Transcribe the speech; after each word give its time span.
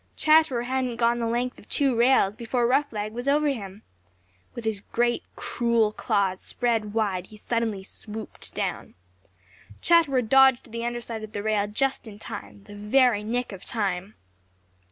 Chatterer 0.15 0.63
hadn't 0.63 0.95
gone 0.95 1.19
the 1.19 1.27
length 1.27 1.59
of 1.59 1.69
two 1.69 1.95
rails 1.95 2.35
before 2.35 2.65
Roughleg 2.65 3.13
was 3.13 3.27
over 3.27 3.49
him. 3.49 3.83
With 4.55 4.65
his 4.65 4.81
great, 4.91 5.21
cruel 5.35 5.91
claws 5.91 6.41
spread 6.41 6.95
wide, 6.95 7.27
he 7.27 7.37
suddenly 7.37 7.83
swooped 7.83 8.55
down. 8.55 8.95
Chatterer 9.79 10.23
dodged 10.23 10.63
to 10.63 10.69
the 10.71 10.83
under 10.83 11.01
side 11.01 11.23
of 11.23 11.33
the 11.33 11.43
rail 11.43 11.67
just 11.67 12.07
in 12.07 12.17
time, 12.17 12.63
the 12.63 12.73
very 12.73 13.23
nick 13.23 13.51
of 13.51 13.63
time. 13.63 14.15